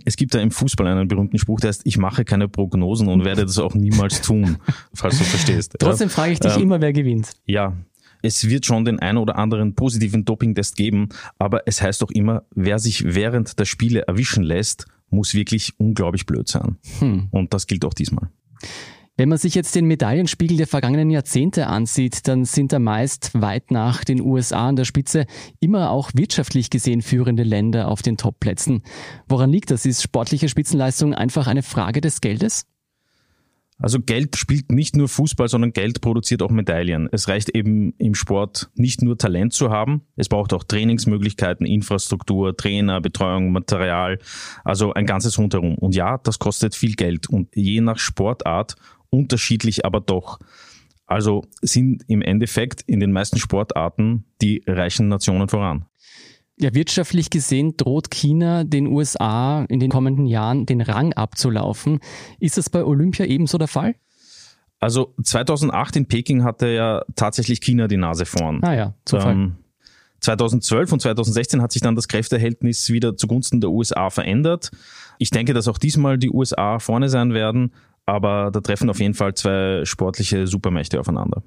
Es 0.05 0.17
gibt 0.17 0.35
da 0.35 0.41
im 0.41 0.51
Fußball 0.51 0.87
einen 0.87 1.09
berühmten 1.09 1.39
Spruch, 1.39 1.61
der 1.61 1.69
heißt, 1.69 1.83
ich 1.85 1.97
mache 1.97 2.25
keine 2.25 2.49
Prognosen 2.49 3.09
und 3.09 3.25
werde 3.25 3.47
das 3.47 3.59
auch 3.59 3.75
niemals 3.75 4.21
tun, 4.21 4.59
falls 4.95 5.19
du 5.19 5.25
verstehst. 5.25 5.77
Trotzdem 5.79 6.11
frage 6.11 6.33
ich 6.33 6.41
dich 6.41 6.57
ähm, 6.57 6.63
immer, 6.63 6.81
wer 6.81 6.93
gewinnt. 6.93 7.33
Ja, 7.47 7.75
es 8.23 8.49
wird 8.49 8.67
schon 8.67 8.85
den 8.85 8.99
einen 9.01 9.19
oder 9.19 9.37
anderen 9.37 9.75
positiven 9.75 10.25
Dopingtest 10.25 10.77
geben, 10.77 11.09
aber 11.39 11.63
es 11.67 11.83
heißt 11.83 12.03
doch 12.03 12.11
immer, 12.11 12.45
wer 12.55 12.79
sich 12.79 13.15
während 13.15 13.59
der 13.59 13.65
Spiele 13.65 14.03
erwischen 14.03 14.45
lässt, 14.45 14.87
muss 15.11 15.35
wirklich 15.35 15.75
unglaublich 15.79 16.27
blöd 16.27 16.49
sein. 16.49 16.77
Hm. 16.99 17.29
Und 17.31 17.53
das 17.53 17.67
gilt 17.67 17.85
auch 17.85 17.95
diesmal. 17.95 18.31
Wenn 19.17 19.29
man 19.29 19.37
sich 19.37 19.55
jetzt 19.55 19.75
den 19.75 19.85
Medaillenspiegel 19.85 20.57
der 20.57 20.67
vergangenen 20.67 21.11
Jahrzehnte 21.11 21.67
ansieht, 21.67 22.27
dann 22.29 22.47
sind 22.47 22.73
da 22.73 22.79
meist 22.79 23.31
weit 23.41 23.71
nach 23.71 24.05
den 24.05 24.23
USA 24.23 24.69
an 24.69 24.77
der 24.77 24.87
Spitze 24.87 25.27
immer 25.61 25.91
auch 25.91 26.13
wirtschaftlich 26.15 26.71
gesehen 26.71 27.03
führende 27.03 27.43
Länder 27.43 27.89
auf 27.89 28.01
den 28.01 28.17
Topplätzen. 28.17 28.83
Woran 29.29 29.51
liegt 29.51 29.71
das? 29.71 29.85
Ist 29.85 30.03
sportliche 30.03 30.49
Spitzenleistung 30.49 31.15
einfach 31.15 31.47
eine 31.47 31.63
Frage 31.63 32.01
des 32.01 32.23
Geldes? 32.23 32.65
Also 33.83 33.99
Geld 34.01 34.37
spielt 34.37 34.71
nicht 34.71 34.97
nur 34.97 35.09
Fußball, 35.09 35.49
sondern 35.49 35.73
Geld 35.73 36.01
produziert 36.01 36.41
auch 36.43 36.51
Medaillen. 36.51 37.09
Es 37.11 37.27
reicht 37.27 37.49
eben 37.49 37.95
im 37.99 38.15
Sport 38.15 38.71
nicht 38.77 39.03
nur 39.03 39.19
Talent 39.19 39.53
zu 39.55 39.71
haben, 39.71 40.03
es 40.15 40.29
braucht 40.29 40.53
auch 40.53 40.63
Trainingsmöglichkeiten, 40.63 41.67
Infrastruktur, 41.67 42.57
Trainer, 42.57 43.01
Betreuung, 43.01 43.51
Material, 43.51 44.21
also 44.63 44.95
ein 44.95 45.05
ganzes 45.05 45.37
Rundherum. 45.37 45.75
Und 45.75 45.97
ja, 45.97 46.19
das 46.19 46.39
kostet 46.39 46.77
viel 46.77 46.95
Geld 46.95 47.29
und 47.29 47.49
je 47.57 47.81
nach 47.81 47.99
Sportart 47.99 48.77
unterschiedlich 49.11 49.85
aber 49.85 50.01
doch. 50.01 50.39
Also 51.07 51.45
sind 51.61 52.05
im 52.07 52.23
Endeffekt 52.23 52.83
in 52.83 53.01
den 53.01 53.11
meisten 53.11 53.41
Sportarten 53.41 54.27
die 54.41 54.63
reichen 54.65 55.09
Nationen 55.09 55.49
voran. 55.49 55.87
Ja, 56.63 56.73
wirtschaftlich 56.75 57.29
gesehen 57.29 57.77
droht 57.77 58.13
China 58.13 58.63
den 58.63 58.87
USA 58.87 59.65
in 59.65 59.81
den 59.81 59.91
kommenden 59.91 60.27
Jahren 60.27 60.65
den 60.65 60.81
Rang 60.81 61.13
abzulaufen. 61.13 61.99
Ist 62.39 62.57
das 62.57 62.71
bei 62.71 62.85
Olympia 62.85 63.27
ebenso 63.27 63.59
der 63.59 63.67
Fall? 63.67 63.97
Also 64.79 65.13
2008 65.21 65.97
in 65.97 66.07
Peking 66.07 66.45
hatte 66.45 66.69
ja 66.69 67.03
tatsächlich 67.17 67.61
China 67.61 67.89
die 67.89 67.97
Nase 67.97 68.27
vorn. 68.27 68.63
Ah 68.63 68.75
ja, 68.75 68.95
Zufall. 69.05 69.33
Ähm, 69.33 69.57
2012 70.21 70.93
und 70.93 71.03
2016 71.03 71.61
hat 71.61 71.73
sich 71.73 71.83
dann 71.83 71.97
das 71.97 72.07
Kräfteverhältnis 72.07 72.91
wieder 72.91 73.17
zugunsten 73.17 73.61
der 73.61 73.71
USA 73.71 74.09
verändert. 74.11 74.71
Ich 75.19 75.31
denke, 75.31 75.55
dass 75.55 75.67
auch 75.67 75.79
diesmal 75.79 76.17
die 76.17 76.31
USA 76.31 76.79
vorne 76.79 77.09
sein 77.09 77.35
werden, 77.35 77.73
aber 78.07 78.53
da 78.53 78.61
treffen 78.61 78.89
auf 78.89 79.01
jeden 79.01 79.15
Fall 79.15 79.35
zwei 79.35 79.85
sportliche 79.85 80.47
Supermächte 80.47 81.01
aufeinander. 81.01 81.43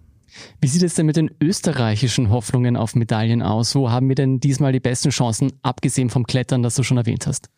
Wie 0.61 0.67
sieht 0.67 0.83
es 0.83 0.95
denn 0.95 1.05
mit 1.05 1.15
den 1.15 1.31
österreichischen 1.41 2.29
Hoffnungen 2.29 2.75
auf 2.75 2.95
Medaillen 2.95 3.41
aus? 3.41 3.75
Wo 3.75 3.89
haben 3.89 4.07
wir 4.09 4.15
denn 4.15 4.39
diesmal 4.39 4.71
die 4.71 4.79
besten 4.79 5.09
Chancen, 5.09 5.53
abgesehen 5.61 6.09
vom 6.09 6.25
Klettern, 6.25 6.63
das 6.63 6.75
du 6.75 6.83
schon 6.83 6.97
erwähnt 6.97 7.27
hast? 7.27 7.49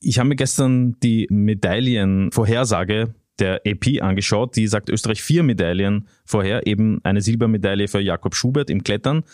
Ich 0.00 0.18
habe 0.18 0.28
mir 0.28 0.36
gestern 0.36 0.96
die 1.02 1.26
Medaillenvorhersage 1.30 3.14
der 3.38 3.66
EP 3.66 4.02
angeschaut. 4.02 4.56
Die 4.56 4.66
sagt 4.66 4.88
Österreich 4.90 5.22
vier 5.22 5.42
Medaillen 5.42 6.06
vorher, 6.24 6.66
eben 6.66 7.00
eine 7.04 7.20
Silbermedaille 7.20 7.88
für 7.88 8.00
Jakob 8.00 8.34
Schubert 8.34 8.70
im 8.70 8.84
Klettern, 8.84 9.24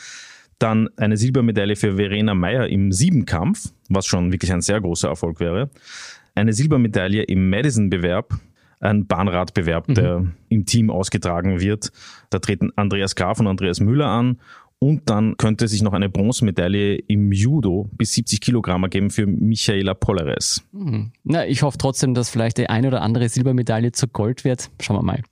dann 0.59 0.89
eine 0.97 1.17
Silbermedaille 1.17 1.77
für 1.77 1.97
Verena 1.97 2.35
Meyer 2.35 2.69
im 2.69 2.93
Siebenkampf, 2.93 3.73
was 3.89 4.07
schon 4.07 4.33
wirklich 4.33 4.53
ein 4.53 4.61
sehr 4.61 4.81
großer 4.81 5.09
Erfolg 5.09 5.41
wäre, 5.41 5.71
eine 6.35 6.53
Silbermedaille 6.53 7.23
im 7.23 7.51
Madison-Bewerb 7.51 8.39
ein 8.81 9.07
Bahnradbewerb, 9.07 9.89
mhm. 9.89 9.95
der 9.95 10.27
im 10.49 10.67
Team 10.67 10.91
ausgetragen 10.91 11.61
wird. 11.61 11.93
Da 12.31 12.39
treten 12.39 12.71
Andreas 12.77 13.15
Graf 13.15 13.39
und 13.39 13.47
Andreas 13.47 13.81
Müller 13.81 14.09
an. 14.09 14.41
Und 14.83 15.11
dann 15.11 15.37
könnte 15.37 15.69
sich 15.69 15.83
noch 15.83 15.93
eine 15.93 16.09
Bronzemedaille 16.09 16.97
im 16.97 17.33
Judo 17.33 17.91
bis 17.93 18.13
70 18.15 18.41
Kilogramm 18.41 18.83
ergeben 18.83 19.11
für 19.11 19.27
Michaela 19.27 19.93
Polleres. 19.93 20.65
Mhm. 20.73 21.13
Na, 21.23 21.47
ich 21.47 21.63
hoffe 21.63 21.77
trotzdem, 21.77 22.15
dass 22.15 22.31
vielleicht 22.31 22.57
die 22.57 22.71
eine 22.71 22.89
oder 22.89 23.03
andere 23.03 23.29
Silbermedaille 23.29 23.93
zu 23.93 24.09
Gold 24.09 24.45
wird. 24.45 24.71
Schauen 24.81 24.97
wir 24.97 25.03
mal. 25.03 25.23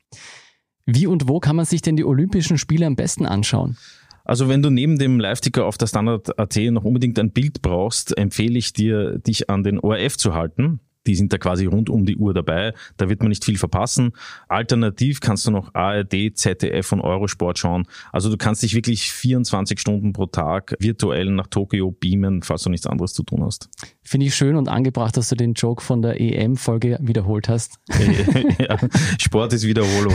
Wie 0.84 1.06
und 1.06 1.28
wo 1.28 1.40
kann 1.40 1.56
man 1.56 1.64
sich 1.64 1.80
denn 1.80 1.96
die 1.96 2.04
Olympischen 2.04 2.58
Spiele 2.58 2.84
am 2.84 2.94
besten 2.94 3.24
anschauen? 3.24 3.78
Also 4.24 4.50
wenn 4.50 4.60
du 4.60 4.68
neben 4.68 4.98
dem 4.98 5.18
Live-Ticker 5.18 5.64
auf 5.64 5.78
der 5.78 5.86
Standard.at 5.86 6.56
noch 6.70 6.84
unbedingt 6.84 7.18
ein 7.18 7.30
Bild 7.30 7.62
brauchst, 7.62 8.18
empfehle 8.18 8.58
ich 8.58 8.74
dir, 8.74 9.18
dich 9.18 9.48
an 9.48 9.62
den 9.62 9.80
ORF 9.80 10.18
zu 10.18 10.34
halten 10.34 10.80
die 11.06 11.14
sind 11.14 11.32
da 11.32 11.38
quasi 11.38 11.66
rund 11.66 11.90
um 11.90 12.04
die 12.04 12.16
Uhr 12.16 12.34
dabei. 12.34 12.74
Da 12.96 13.08
wird 13.08 13.20
man 13.20 13.28
nicht 13.30 13.44
viel 13.44 13.58
verpassen. 13.58 14.12
Alternativ 14.48 15.20
kannst 15.20 15.46
du 15.46 15.50
noch 15.50 15.74
ARD, 15.74 16.32
ZDF 16.34 16.92
und 16.92 17.00
Eurosport 17.00 17.58
schauen. 17.58 17.86
Also 18.12 18.30
du 18.30 18.36
kannst 18.36 18.62
dich 18.62 18.74
wirklich 18.74 19.12
24 19.12 19.80
Stunden 19.80 20.12
pro 20.12 20.26
Tag 20.26 20.74
virtuell 20.78 21.30
nach 21.30 21.46
Tokio 21.46 21.90
beamen, 21.90 22.42
falls 22.42 22.62
du 22.62 22.70
nichts 22.70 22.86
anderes 22.86 23.12
zu 23.12 23.22
tun 23.22 23.42
hast. 23.44 23.68
Finde 24.02 24.26
ich 24.26 24.34
schön 24.34 24.56
und 24.56 24.68
angebracht, 24.68 25.16
dass 25.16 25.28
du 25.28 25.34
den 25.34 25.54
Joke 25.54 25.82
von 25.82 26.02
der 26.02 26.20
EM-Folge 26.20 26.98
wiederholt 27.00 27.48
hast. 27.48 27.78
ja, 28.58 28.76
Sport 29.18 29.52
ist 29.52 29.66
Wiederholung. 29.66 30.14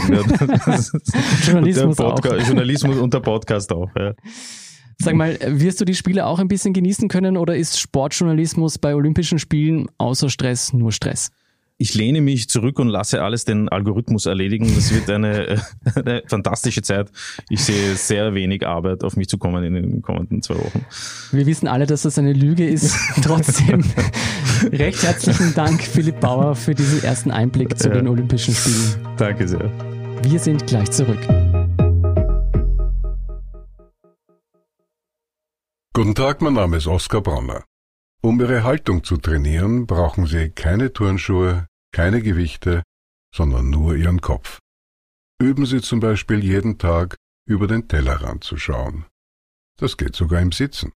Journalismus, 1.46 1.98
auch. 2.00 2.24
Journalismus 2.24 2.98
und 2.98 3.14
der 3.14 3.20
Podcast 3.20 3.72
auch. 3.72 3.90
Ja. 3.96 4.14
Sag 4.98 5.14
mal, 5.14 5.38
wirst 5.46 5.80
du 5.80 5.84
die 5.84 5.94
Spiele 5.94 6.26
auch 6.26 6.38
ein 6.38 6.48
bisschen 6.48 6.72
genießen 6.72 7.08
können 7.08 7.36
oder 7.36 7.56
ist 7.56 7.78
Sportjournalismus 7.78 8.78
bei 8.78 8.94
Olympischen 8.94 9.38
Spielen 9.38 9.86
außer 9.98 10.30
Stress 10.30 10.72
nur 10.72 10.92
Stress? 10.92 11.30
Ich 11.76 11.94
lehne 11.94 12.20
mich 12.20 12.48
zurück 12.48 12.78
und 12.78 12.88
lasse 12.88 13.20
alles 13.22 13.44
den 13.44 13.68
Algorithmus 13.68 14.26
erledigen. 14.26 14.72
Das 14.76 14.94
wird 14.94 15.10
eine, 15.10 15.60
eine 15.96 16.22
fantastische 16.26 16.82
Zeit. 16.82 17.10
Ich 17.48 17.64
sehe 17.64 17.96
sehr 17.96 18.32
wenig 18.34 18.64
Arbeit 18.64 19.02
auf 19.02 19.16
mich 19.16 19.28
zu 19.28 19.38
kommen 19.38 19.64
in 19.64 19.74
den 19.74 20.02
kommenden 20.02 20.40
zwei 20.40 20.54
Wochen. 20.54 20.84
Wir 21.32 21.46
wissen 21.46 21.66
alle, 21.66 21.86
dass 21.86 22.02
das 22.02 22.16
eine 22.16 22.32
Lüge 22.32 22.64
ist. 22.66 22.96
Trotzdem 23.22 23.82
recht 24.70 25.02
herzlichen 25.02 25.52
Dank, 25.54 25.82
Philipp 25.82 26.20
Bauer, 26.20 26.54
für 26.54 26.76
diesen 26.76 27.02
ersten 27.02 27.32
Einblick 27.32 27.76
zu 27.76 27.88
ja. 27.88 27.94
den 27.94 28.06
Olympischen 28.06 28.54
Spielen. 28.54 28.94
Danke 29.16 29.48
sehr. 29.48 29.70
Wir 30.22 30.38
sind 30.38 30.66
gleich 30.68 30.90
zurück. 30.92 31.18
Guten 35.96 36.16
Tag, 36.16 36.42
mein 36.42 36.54
Name 36.54 36.78
ist 36.78 36.88
Oskar 36.88 37.20
Bronner. 37.20 37.64
Um 38.20 38.40
Ihre 38.40 38.64
Haltung 38.64 39.04
zu 39.04 39.16
trainieren, 39.16 39.86
brauchen 39.86 40.26
Sie 40.26 40.50
keine 40.50 40.92
Turnschuhe, 40.92 41.68
keine 41.92 42.20
Gewichte, 42.20 42.82
sondern 43.32 43.70
nur 43.70 43.94
Ihren 43.94 44.20
Kopf. 44.20 44.58
Üben 45.40 45.66
Sie 45.66 45.80
zum 45.80 46.00
Beispiel 46.00 46.42
jeden 46.42 46.78
Tag 46.78 47.14
über 47.46 47.68
den 47.68 47.86
Tellerrand 47.86 48.42
zu 48.42 48.56
schauen. 48.56 49.06
Das 49.76 49.96
geht 49.96 50.16
sogar 50.16 50.40
im 50.40 50.50
Sitzen. 50.50 50.90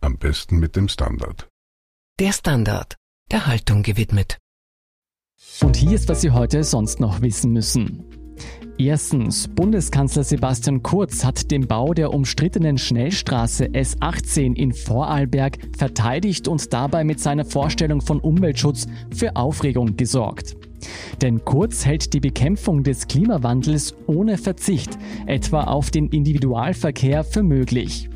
Am 0.00 0.18
besten 0.18 0.58
mit 0.58 0.74
dem 0.74 0.88
Standard. 0.88 1.48
Der 2.18 2.32
Standard, 2.32 2.96
der 3.30 3.46
Haltung 3.46 3.84
gewidmet. 3.84 4.38
Und 5.60 5.76
hier 5.76 5.92
ist, 5.92 6.08
was 6.08 6.20
Sie 6.20 6.32
heute 6.32 6.64
sonst 6.64 6.98
noch 6.98 7.20
wissen 7.20 7.52
müssen. 7.52 8.11
Erstens, 8.78 9.48
Bundeskanzler 9.48 10.24
Sebastian 10.24 10.82
Kurz 10.82 11.24
hat 11.24 11.50
den 11.50 11.66
Bau 11.68 11.94
der 11.94 12.12
umstrittenen 12.12 12.78
Schnellstraße 12.78 13.66
S18 13.66 14.56
in 14.56 14.72
Vorarlberg 14.72 15.58
verteidigt 15.76 16.48
und 16.48 16.72
dabei 16.72 17.04
mit 17.04 17.20
seiner 17.20 17.44
Vorstellung 17.44 18.00
von 18.00 18.18
Umweltschutz 18.18 18.86
für 19.14 19.36
Aufregung 19.36 19.96
gesorgt. 19.96 20.56
Denn 21.20 21.44
Kurz 21.44 21.86
hält 21.86 22.12
die 22.12 22.20
Bekämpfung 22.20 22.82
des 22.82 23.06
Klimawandels 23.06 23.94
ohne 24.06 24.38
Verzicht, 24.38 24.98
etwa 25.26 25.64
auf 25.64 25.90
den 25.90 26.08
Individualverkehr, 26.08 27.22
für 27.22 27.42
möglich. 27.42 28.08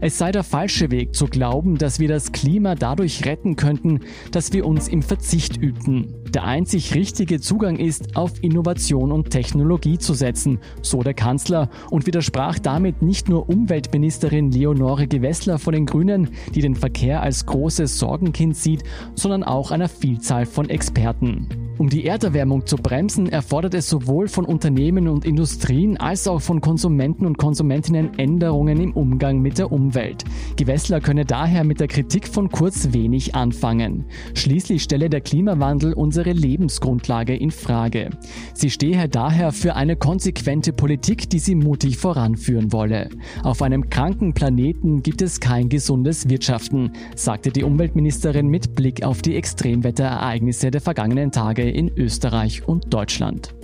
Es 0.00 0.18
sei 0.18 0.30
der 0.30 0.44
falsche 0.44 0.90
Weg 0.90 1.14
zu 1.14 1.26
glauben, 1.26 1.78
dass 1.78 1.98
wir 1.98 2.08
das 2.08 2.32
Klima 2.32 2.74
dadurch 2.74 3.24
retten 3.24 3.56
könnten, 3.56 4.00
dass 4.30 4.52
wir 4.52 4.66
uns 4.66 4.88
im 4.88 5.02
Verzicht 5.02 5.56
übten. 5.56 6.14
Der 6.34 6.44
einzig 6.44 6.94
richtige 6.94 7.40
Zugang 7.40 7.76
ist, 7.76 8.16
auf 8.16 8.32
Innovation 8.42 9.10
und 9.10 9.30
Technologie 9.30 9.98
zu 9.98 10.12
setzen, 10.12 10.58
so 10.82 11.02
der 11.02 11.14
Kanzler 11.14 11.70
und 11.90 12.06
widersprach 12.06 12.58
damit 12.58 13.00
nicht 13.00 13.28
nur 13.28 13.48
Umweltministerin 13.48 14.50
Leonore 14.50 15.06
Gewessler 15.06 15.58
von 15.58 15.72
den 15.72 15.86
Grünen, 15.86 16.28
die 16.54 16.60
den 16.60 16.74
Verkehr 16.74 17.22
als 17.22 17.46
großes 17.46 17.98
Sorgenkind 17.98 18.56
sieht, 18.56 18.82
sondern 19.14 19.44
auch 19.44 19.70
einer 19.70 19.88
Vielzahl 19.88 20.44
von 20.44 20.68
Experten. 20.68 21.65
Um 21.78 21.90
die 21.90 22.06
Erderwärmung 22.06 22.64
zu 22.64 22.76
bremsen, 22.76 23.28
erfordert 23.28 23.74
es 23.74 23.90
sowohl 23.90 24.28
von 24.28 24.46
Unternehmen 24.46 25.08
und 25.08 25.26
Industrien 25.26 25.98
als 25.98 26.26
auch 26.26 26.40
von 26.40 26.62
Konsumenten 26.62 27.26
und 27.26 27.36
Konsumentinnen 27.36 28.18
Änderungen 28.18 28.80
im 28.80 28.92
Umgang 28.92 29.40
mit 29.40 29.58
der 29.58 29.70
Umwelt. 29.70 30.24
Gewessler 30.56 31.02
könne 31.02 31.26
daher 31.26 31.64
mit 31.64 31.80
der 31.80 31.88
Kritik 31.88 32.28
von 32.28 32.50
Kurz 32.50 32.94
wenig 32.94 33.34
anfangen. 33.34 34.06
Schließlich 34.32 34.84
stelle 34.84 35.10
der 35.10 35.20
Klimawandel 35.20 35.92
unsere 35.92 36.32
Lebensgrundlage 36.32 37.36
in 37.36 37.50
Frage. 37.50 38.08
Sie 38.54 38.70
stehe 38.70 39.06
daher 39.06 39.52
für 39.52 39.74
eine 39.74 39.96
konsequente 39.96 40.72
Politik, 40.72 41.28
die 41.28 41.38
sie 41.38 41.54
mutig 41.54 41.98
voranführen 41.98 42.72
wolle. 42.72 43.10
Auf 43.42 43.60
einem 43.60 43.90
kranken 43.90 44.32
Planeten 44.32 45.02
gibt 45.02 45.20
es 45.20 45.40
kein 45.40 45.68
gesundes 45.68 46.30
Wirtschaften, 46.30 46.92
sagte 47.14 47.50
die 47.50 47.64
Umweltministerin 47.64 48.48
mit 48.48 48.74
Blick 48.74 49.04
auf 49.04 49.20
die 49.20 49.36
Extremwetterereignisse 49.36 50.70
der 50.70 50.80
vergangenen 50.80 51.32
Tage 51.32 51.65
in 51.70 51.96
Österreich 51.96 52.66
und 52.66 52.92
Deutschland. 52.92 53.55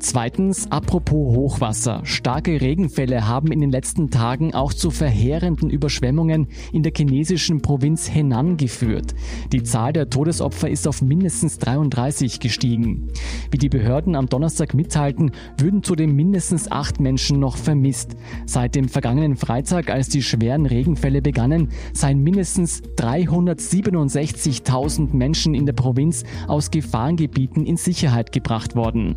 Zweitens, 0.00 0.70
apropos 0.70 1.34
Hochwasser. 1.34 2.02
Starke 2.04 2.60
Regenfälle 2.60 3.26
haben 3.26 3.50
in 3.50 3.60
den 3.60 3.72
letzten 3.72 4.10
Tagen 4.10 4.54
auch 4.54 4.72
zu 4.72 4.92
verheerenden 4.92 5.70
Überschwemmungen 5.70 6.46
in 6.72 6.84
der 6.84 6.92
chinesischen 6.96 7.62
Provinz 7.62 8.08
Henan 8.08 8.56
geführt. 8.56 9.16
Die 9.52 9.64
Zahl 9.64 9.92
der 9.92 10.08
Todesopfer 10.08 10.70
ist 10.70 10.86
auf 10.86 11.02
mindestens 11.02 11.58
33 11.58 12.38
gestiegen. 12.38 13.08
Wie 13.50 13.58
die 13.58 13.68
Behörden 13.68 14.14
am 14.14 14.28
Donnerstag 14.28 14.72
mitteilten, 14.72 15.32
würden 15.58 15.82
zudem 15.82 16.14
mindestens 16.14 16.70
acht 16.70 17.00
Menschen 17.00 17.40
noch 17.40 17.56
vermisst. 17.56 18.14
Seit 18.46 18.76
dem 18.76 18.88
vergangenen 18.88 19.34
Freitag, 19.36 19.90
als 19.90 20.08
die 20.08 20.22
schweren 20.22 20.66
Regenfälle 20.66 21.22
begannen, 21.22 21.70
seien 21.92 22.22
mindestens 22.22 22.84
367.000 22.96 25.16
Menschen 25.16 25.54
in 25.54 25.66
der 25.66 25.72
Provinz 25.72 26.22
aus 26.46 26.70
Gefahrengebieten 26.70 27.66
in 27.66 27.76
Sicherheit 27.76 28.30
gebracht 28.30 28.76
worden. 28.76 29.16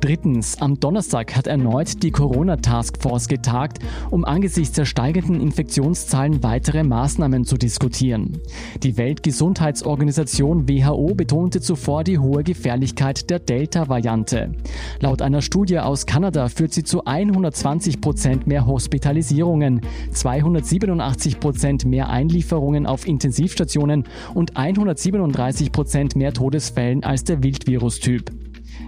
Drittens, 0.00 0.60
am 0.60 0.78
Donnerstag 0.78 1.34
hat 1.34 1.48
erneut 1.48 2.04
die 2.04 2.12
Corona-Taskforce 2.12 3.26
getagt, 3.26 3.78
um 4.10 4.24
angesichts 4.24 4.76
der 4.76 4.84
steigenden 4.84 5.40
Infektionszahlen 5.40 6.44
weitere 6.44 6.84
Maßnahmen 6.84 7.44
zu 7.44 7.56
diskutieren. 7.56 8.40
Die 8.84 8.96
Weltgesundheitsorganisation 8.96 10.68
WHO 10.68 11.14
betonte 11.14 11.60
zuvor 11.60 12.04
die 12.04 12.18
hohe 12.18 12.44
Gefährlichkeit 12.44 13.28
der 13.28 13.40
Delta-Variante. 13.40 14.52
Laut 15.00 15.20
einer 15.20 15.42
Studie 15.42 15.80
aus 15.80 16.06
Kanada 16.06 16.48
führt 16.48 16.72
sie 16.72 16.84
zu 16.84 17.04
120 17.04 18.00
Prozent 18.00 18.46
mehr 18.46 18.66
Hospitalisierungen, 18.66 19.80
287 20.12 21.40
Prozent 21.40 21.84
mehr 21.84 22.08
Einlieferungen 22.08 22.86
auf 22.86 23.04
Intensivstationen 23.04 24.04
und 24.32 24.56
137 24.56 25.72
Prozent 25.72 26.14
mehr 26.14 26.32
Todesfällen 26.32 27.02
als 27.02 27.24
der 27.24 27.42
Wildvirustyp. 27.42 28.30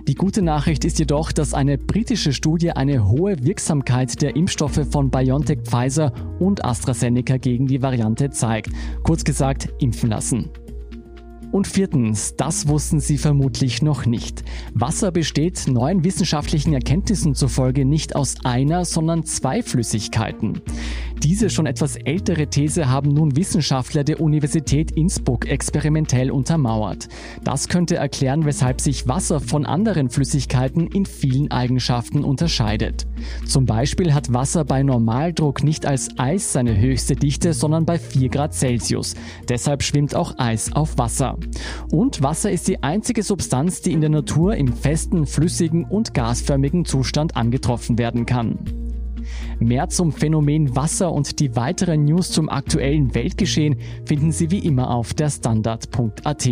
Die 0.08 0.14
gute 0.14 0.42
Nachricht 0.42 0.84
ist 0.84 0.98
jedoch, 0.98 1.30
dass 1.30 1.54
eine 1.54 1.78
britische 1.78 2.32
Studie 2.32 2.70
eine 2.72 3.06
hohe 3.06 3.42
Wirksamkeit 3.44 4.20
der 4.22 4.34
Impfstoffe 4.34 4.86
von 4.90 5.10
BioNTech 5.10 5.60
Pfizer 5.64 6.12
und 6.38 6.64
AstraZeneca 6.64 7.36
gegen 7.36 7.66
die 7.66 7.82
Variante 7.82 8.30
zeigt. 8.30 8.70
Kurz 9.02 9.24
gesagt, 9.24 9.68
impfen 9.78 10.10
lassen. 10.10 10.50
Und 11.52 11.66
viertens, 11.66 12.36
das 12.36 12.68
wussten 12.68 13.00
Sie 13.00 13.18
vermutlich 13.18 13.82
noch 13.82 14.06
nicht. 14.06 14.44
Wasser 14.72 15.10
besteht 15.10 15.66
neuen 15.66 16.04
wissenschaftlichen 16.04 16.72
Erkenntnissen 16.72 17.34
zufolge 17.34 17.84
nicht 17.84 18.14
aus 18.14 18.36
einer, 18.44 18.84
sondern 18.84 19.24
zwei 19.24 19.62
Flüssigkeiten. 19.62 20.62
Diese 21.22 21.50
schon 21.50 21.66
etwas 21.66 21.96
ältere 21.96 22.46
These 22.46 22.88
haben 22.88 23.12
nun 23.12 23.36
Wissenschaftler 23.36 24.04
der 24.04 24.22
Universität 24.22 24.90
Innsbruck 24.92 25.46
experimentell 25.46 26.30
untermauert. 26.30 27.08
Das 27.44 27.68
könnte 27.68 27.96
erklären, 27.96 28.46
weshalb 28.46 28.80
sich 28.80 29.06
Wasser 29.06 29.38
von 29.38 29.66
anderen 29.66 30.08
Flüssigkeiten 30.08 30.86
in 30.86 31.04
vielen 31.04 31.50
Eigenschaften 31.50 32.24
unterscheidet. 32.24 33.06
Zum 33.46 33.66
Beispiel 33.66 34.14
hat 34.14 34.32
Wasser 34.32 34.64
bei 34.64 34.82
Normaldruck 34.82 35.62
nicht 35.62 35.84
als 35.84 36.08
Eis 36.18 36.54
seine 36.54 36.80
höchste 36.80 37.16
Dichte, 37.16 37.52
sondern 37.52 37.84
bei 37.84 37.98
4 37.98 38.30
Grad 38.30 38.54
Celsius. 38.54 39.14
Deshalb 39.46 39.82
schwimmt 39.82 40.14
auch 40.14 40.38
Eis 40.38 40.72
auf 40.72 40.96
Wasser. 40.96 41.36
Und 41.92 42.22
Wasser 42.22 42.50
ist 42.50 42.66
die 42.66 42.82
einzige 42.82 43.22
Substanz, 43.22 43.82
die 43.82 43.92
in 43.92 44.00
der 44.00 44.10
Natur 44.10 44.56
im 44.56 44.72
festen, 44.72 45.26
flüssigen 45.26 45.84
und 45.84 46.14
gasförmigen 46.14 46.86
Zustand 46.86 47.36
angetroffen 47.36 47.98
werden 47.98 48.24
kann. 48.24 48.58
Mehr 49.60 49.90
zum 49.90 50.10
Phänomen 50.10 50.74
Wasser 50.74 51.12
und 51.12 51.38
die 51.38 51.54
weiteren 51.54 52.06
News 52.06 52.30
zum 52.30 52.48
aktuellen 52.48 53.14
Weltgeschehen 53.14 53.76
finden 54.06 54.32
Sie 54.32 54.50
wie 54.50 54.60
immer 54.60 54.90
auf 54.90 55.12
der 55.12 55.28
Standard.at. 55.28 56.48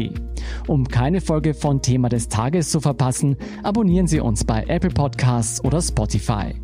Um 0.66 0.86
keine 0.86 1.22
Folge 1.22 1.54
von 1.54 1.80
Thema 1.80 2.10
des 2.10 2.28
Tages 2.28 2.70
zu 2.70 2.80
verpassen, 2.80 3.36
abonnieren 3.62 4.06
Sie 4.06 4.20
uns 4.20 4.44
bei 4.44 4.64
Apple 4.68 4.90
Podcasts 4.90 5.64
oder 5.64 5.80
Spotify. 5.80 6.54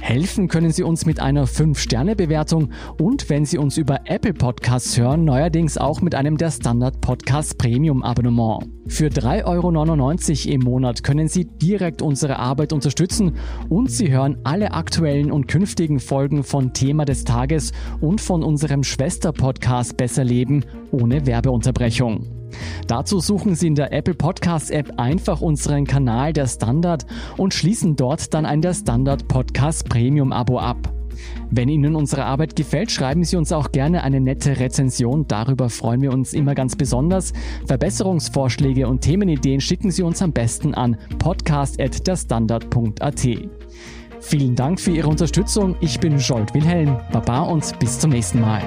Helfen 0.00 0.48
können 0.48 0.70
Sie 0.70 0.82
uns 0.82 1.06
mit 1.06 1.20
einer 1.20 1.46
5-Sterne-Bewertung 1.46 2.70
und 3.00 3.30
wenn 3.30 3.46
Sie 3.46 3.56
uns 3.56 3.78
über 3.78 4.00
Apple 4.04 4.34
Podcasts 4.34 4.98
hören, 4.98 5.24
neuerdings 5.24 5.78
auch 5.78 6.02
mit 6.02 6.14
einem 6.14 6.36
der 6.36 6.50
Standard 6.50 7.00
Podcast 7.00 7.56
Premium 7.58 8.02
Abonnement. 8.02 8.62
Für 8.86 9.06
3,99 9.06 9.46
Euro 10.46 10.54
im 10.54 10.60
Monat 10.60 11.02
können 11.02 11.28
Sie 11.28 11.46
direkt 11.46 12.02
unsere 12.02 12.38
Arbeit 12.38 12.72
unterstützen 12.74 13.36
und 13.70 13.90
Sie 13.90 14.12
hören 14.12 14.36
alle 14.44 14.72
aktuellen 14.72 15.32
und 15.32 15.48
künftigen 15.48 15.93
Folgen 16.00 16.42
von 16.42 16.72
Thema 16.72 17.04
des 17.04 17.24
Tages 17.24 17.72
und 18.00 18.20
von 18.20 18.42
unserem 18.42 18.82
Schwester-Podcast 18.82 19.96
Besser 19.96 20.24
Leben 20.24 20.64
ohne 20.90 21.26
Werbeunterbrechung. 21.26 22.44
Dazu 22.86 23.20
suchen 23.20 23.54
Sie 23.54 23.66
in 23.66 23.74
der 23.74 23.92
Apple 23.92 24.14
Podcast 24.14 24.70
App 24.70 24.98
einfach 24.98 25.40
unseren 25.40 25.86
Kanal 25.86 26.32
der 26.32 26.46
Standard 26.46 27.06
und 27.36 27.54
schließen 27.54 27.96
dort 27.96 28.32
dann 28.34 28.46
ein 28.46 28.62
der 28.62 28.74
Standard 28.74 29.28
Podcast 29.28 29.88
Premium 29.88 30.32
Abo 30.32 30.58
ab. 30.58 30.92
Wenn 31.50 31.68
Ihnen 31.68 31.94
unsere 31.94 32.24
Arbeit 32.24 32.56
gefällt, 32.56 32.90
schreiben 32.90 33.24
Sie 33.24 33.36
uns 33.36 33.52
auch 33.52 33.70
gerne 33.72 34.02
eine 34.02 34.20
nette 34.20 34.58
Rezension. 34.58 35.26
Darüber 35.28 35.70
freuen 35.70 36.02
wir 36.02 36.12
uns 36.12 36.32
immer 36.32 36.54
ganz 36.54 36.76
besonders. 36.76 37.32
Verbesserungsvorschläge 37.66 38.88
und 38.88 39.02
Themenideen 39.02 39.60
schicken 39.60 39.90
Sie 39.90 40.02
uns 40.02 40.22
am 40.22 40.32
besten 40.32 40.74
an 40.74 40.96
podcast.derstandard.at. 41.18 43.28
Vielen 44.24 44.56
Dank 44.56 44.80
für 44.80 44.90
Ihre 44.90 45.08
Unterstützung. 45.08 45.76
Ich 45.80 46.00
bin 46.00 46.18
Jolt 46.18 46.54
Wilhelm. 46.54 46.98
Baba 47.12 47.40
und 47.42 47.78
bis 47.78 47.98
zum 47.98 48.10
nächsten 48.10 48.40
Mal. 48.40 48.62